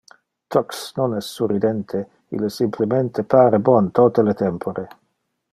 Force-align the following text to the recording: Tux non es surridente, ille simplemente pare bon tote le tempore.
Tux 0.53 0.77
non 0.99 1.11
es 1.17 1.29
surridente, 1.35 2.01
ille 2.39 2.49
simplemente 2.57 3.27
pare 3.35 3.61
bon 3.69 3.93
tote 4.01 4.27
le 4.31 4.37
tempore. 4.43 4.89